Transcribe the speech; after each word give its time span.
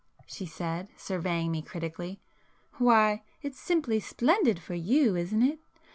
she 0.25 0.47
said, 0.47 0.89
surveying 0.97 1.51
me 1.51 1.61
critically—"Why, 1.61 3.21
it's 3.43 3.59
simply 3.59 3.99
splendid 3.99 4.59
for 4.59 4.73
you 4.73 5.15
isn't 5.15 5.43
it? 5.43 5.59